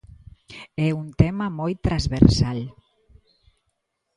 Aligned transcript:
É 0.87 0.89
un 1.01 1.07
tema 1.21 1.47
moi 1.59 1.73
transversal. 1.85 2.59